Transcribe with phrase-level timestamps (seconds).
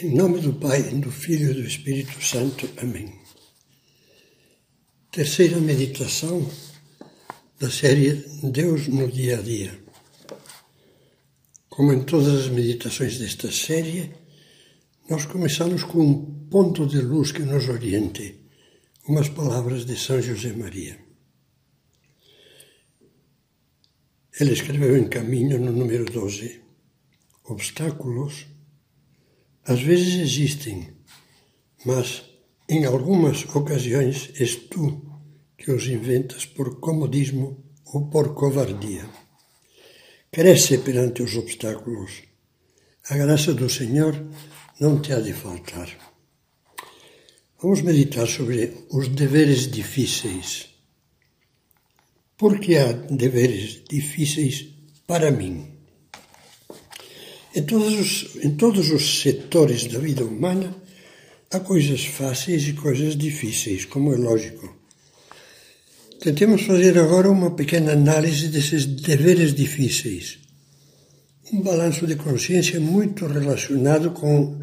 [0.00, 2.70] Em nome do Pai, do Filho e do Espírito Santo.
[2.76, 3.12] Amém.
[5.10, 6.48] Terceira meditação
[7.58, 8.12] da série
[8.44, 9.76] Deus no Dia a Dia.
[11.68, 14.14] Como em todas as meditações desta série,
[15.10, 18.38] nós começamos com um ponto de luz que nos oriente,
[19.08, 20.96] umas palavras de São José Maria.
[24.38, 26.60] Ele escreveu em Caminho, no número 12,
[27.42, 28.46] obstáculos
[29.68, 30.88] às vezes existem,
[31.84, 32.24] mas
[32.66, 34.82] em algumas ocasiões és tu
[35.58, 39.06] que os inventas por comodismo ou por covardia.
[40.32, 42.22] Cresce perante os obstáculos.
[43.10, 44.14] A graça do Senhor
[44.80, 45.88] não te há de faltar.
[47.60, 50.70] Vamos meditar sobre os deveres difíceis.
[52.38, 54.66] Por que há deveres difíceis
[55.06, 55.77] para mim?
[57.54, 60.74] Em todos, os, em todos os setores da vida humana
[61.50, 64.76] há coisas fáceis e coisas difíceis, como é lógico.
[66.20, 70.40] Tentemos fazer agora uma pequena análise desses deveres difíceis.
[71.52, 74.60] Um balanço de consciência muito relacionado com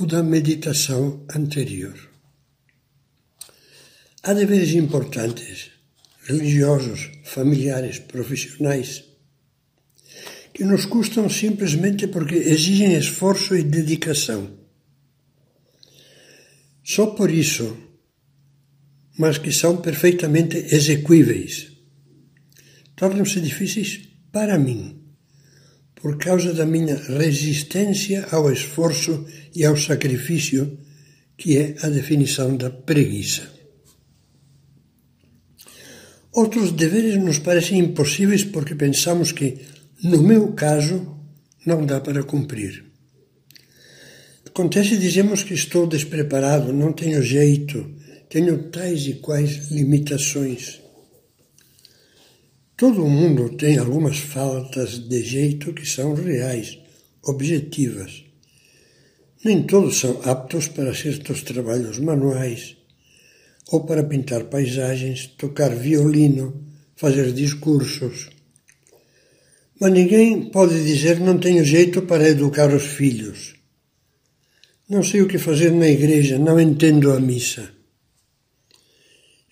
[0.00, 1.96] o da meditação anterior.
[4.22, 5.70] Há deveres importantes,
[6.24, 9.04] religiosos, familiares, profissionais,
[10.56, 14.56] que nos custam simplesmente porque exigem esforço e dedicação.
[16.82, 17.76] Só por isso,
[19.18, 21.72] mas que são perfeitamente execuíveis.
[22.94, 24.98] Tornam-se difíceis para mim,
[25.94, 30.78] por causa da minha resistência ao esforço e ao sacrifício,
[31.36, 33.46] que é a definição da preguiça.
[36.32, 41.16] Outros deveres nos parecem impossíveis porque pensamos que no meu caso,
[41.64, 42.84] não dá para cumprir.
[44.46, 47.94] Acontece dizemos que estou despreparado, não tenho jeito,
[48.28, 50.80] tenho tais e quais limitações.
[52.76, 56.78] Todo mundo tem algumas faltas de jeito que são reais,
[57.24, 58.24] objetivas.
[59.42, 62.76] Nem todos são aptos para certos trabalhos manuais,
[63.68, 66.64] ou para pintar paisagens, tocar violino,
[66.96, 68.35] fazer discursos.
[69.80, 73.54] Mas ninguém pode dizer não tenho jeito para educar os filhos.
[74.88, 77.70] Não sei o que fazer na igreja, não entendo a missa.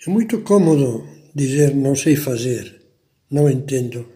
[0.07, 2.83] É muito cômodo dizer não sei fazer,
[3.31, 4.07] não entendo.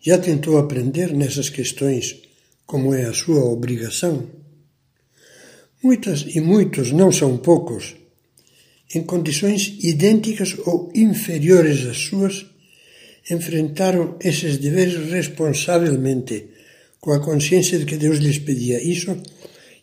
[0.00, 2.22] Já tentou aprender nessas questões
[2.66, 4.28] como é a sua obrigação?
[5.82, 7.94] Muitas e muitos, não são poucos,
[8.94, 12.46] em condições idênticas ou inferiores às suas,
[14.20, 16.50] esses deveres responsavelmente,
[17.00, 19.16] com a consciência de que Deus lhes pedia isso,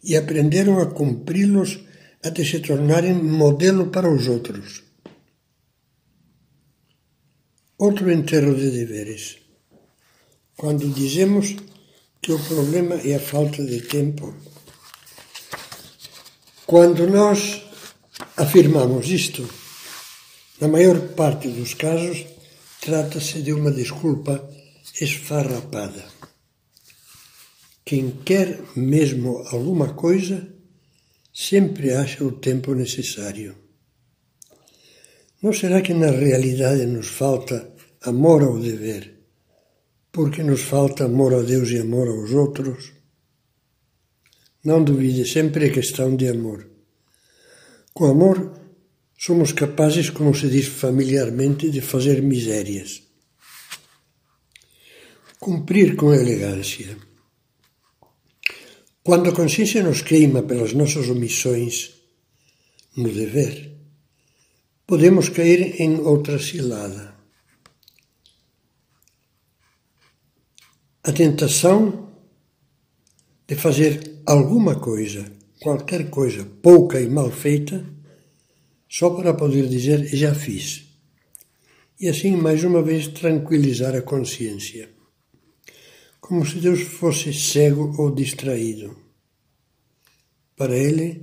[0.03, 1.79] e aprenderam a cumpri-los
[2.24, 4.84] até se tornarem modelo para os outros.
[7.78, 9.38] Outro enterro de deveres.
[10.56, 11.56] Quando dizemos
[12.22, 14.35] que o problema é a falta de tempo,
[16.68, 17.63] quando nós
[18.38, 19.50] afirmamos isto,
[20.59, 22.25] na maior parte dos casos,
[22.81, 24.50] Trata-se de uma desculpa
[25.00, 26.03] esfarrapada.
[27.86, 30.52] Quem quer mesmo alguma coisa
[31.31, 33.56] sempre acha o tempo necessário.
[35.44, 37.72] Não será que na realidade nos falta
[38.02, 39.14] amor ao dever,
[40.12, 42.94] porque nos falta amor a Deus e amor aos outros?
[44.64, 46.68] Não duvide, sempre é questão de amor.
[47.94, 48.59] Com amor
[49.24, 53.04] somos capazes, como se diz familiarmente, de fazer misérias.
[55.40, 56.98] Cumprir com elegância.
[59.04, 61.92] Quando a consciência nos queima pelas nossas omissões
[62.98, 63.78] no dever,
[64.88, 67.16] podemos cair em outra cilada.
[71.03, 72.09] A tentação
[73.47, 78.01] de fazer alguma coisa, qualquer coisa, pouca e mal feita,
[78.91, 80.84] só para poder dizer já fiz.
[81.97, 84.90] E assim, mais uma vez, tranquilizar a consciência.
[86.20, 88.97] Como se Deus fosse cego ou distraído.
[90.58, 91.22] Para Ele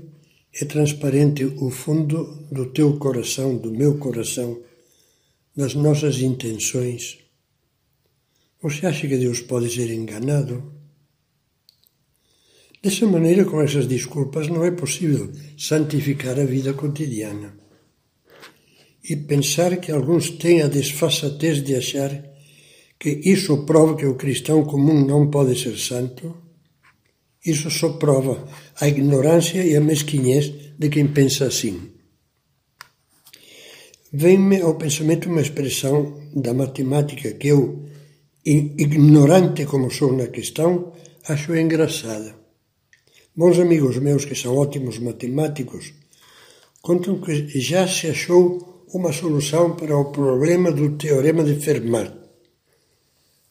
[0.54, 4.62] é transparente o fundo do teu coração, do meu coração,
[5.54, 7.18] das nossas intenções.
[8.62, 10.77] Você acha que Deus pode ser enganado?
[12.82, 17.56] Dessa maneira, com essas desculpas, não é possível santificar a vida cotidiana.
[19.02, 22.10] E pensar que alguns têm a desfaçatez de achar
[22.98, 26.36] que isso prova que o cristão comum não pode ser santo,
[27.44, 28.46] Isso só prova
[28.80, 31.92] a ignorância e a mesquinhez de quem pensa assim.
[34.12, 37.86] Vem-me ao pensamento uma expressão da matemática que eu,
[38.44, 40.92] ignorante como sou na questão,
[41.28, 42.34] acho engraçada.
[43.38, 45.92] Bons amigos meus que são ótimos matemáticos
[46.82, 52.12] contam que já se achou uma solução para o problema do teorema de Fermat.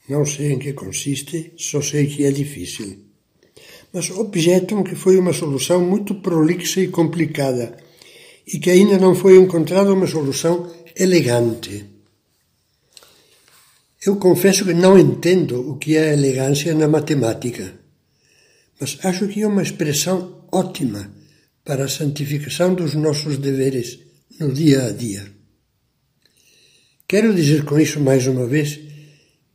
[0.10, 2.98] Não sei em que consiste, só sei que é difícil.
[3.94, 7.78] Mas objetam que foi uma solução muito prolixa e complicada
[8.46, 11.86] e que ainda não foi encontrada uma solução elegante.
[14.06, 17.87] Eu confesso que não entendo o que é elegância na matemática,
[18.80, 21.12] mas acho que é uma expressão ótima
[21.64, 24.00] para a santificação dos nossos deveres
[24.40, 25.24] no dia a dia.
[27.08, 28.80] Quero dizer com isso mais uma vez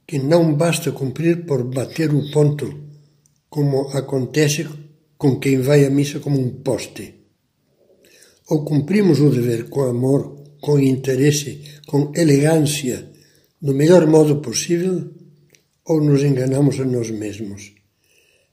[0.07, 2.67] que não basta cumprir por bater o ponto,
[3.49, 4.67] como acontece
[5.17, 7.15] com quem vai à missa como um poste.
[8.49, 13.11] Ou cumprimos o dever com amor, com interesse, com elegância,
[13.61, 15.11] do melhor modo possível,
[15.87, 17.73] ou nos enganamos a nós mesmos,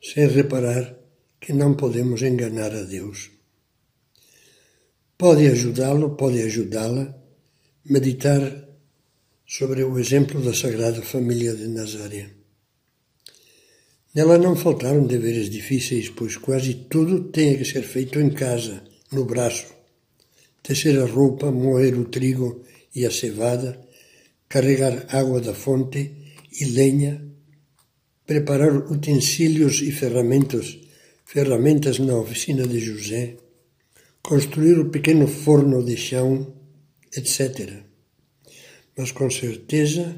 [0.02, 0.96] sem reparar
[1.40, 3.32] que não podemos enganar a Deus.
[5.18, 7.16] Pode ajudá-lo, pode ajudá-la,
[7.86, 8.42] meditar
[9.46, 12.30] sobre o exemplo da Sagrada Família de Nazaré.
[14.14, 19.26] Nela não faltaram deveres difíceis, pois quase tudo tinha que ser feito em casa, no
[19.26, 19.68] braço.
[20.64, 22.64] Tecer a roupa, moer o trigo
[22.96, 23.80] e a cevada,
[24.48, 26.12] carregar água da fonte
[26.60, 27.24] e lenha,
[28.30, 30.68] preparar utensílios e ferramentas,
[31.26, 33.24] ferramentas na oficina de José,
[34.30, 36.32] construir o pequeno forno de chão,
[37.20, 37.90] etc
[39.00, 40.14] mas com certeza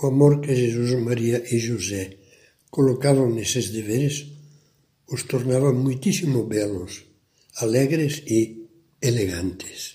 [0.00, 2.16] o amor que Jesus, Maria e José
[2.70, 4.26] colocavam nesses deveres
[5.10, 7.04] os tornava muitíssimo belos,
[7.56, 8.68] alegres e
[9.02, 9.93] elegantes.